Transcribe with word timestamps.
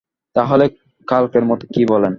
তা 0.35 0.41
হলে 0.45 0.65
কালকের 1.07 1.43
মতো– 1.45 1.65
কী 1.69 1.81
বলেন? 1.85 2.09